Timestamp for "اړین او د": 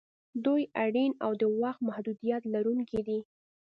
0.85-1.43